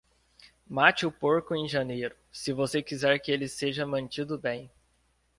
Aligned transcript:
Mate 0.67 1.05
o 1.05 1.11
porco 1.11 1.55
em 1.55 1.67
janeiro, 1.69 2.15
se 2.31 2.51
você 2.51 2.81
quiser 2.81 3.19
que 3.19 3.31
ele 3.31 3.47
seja 3.47 3.85
mantido 3.85 4.35
bem. 4.35 4.67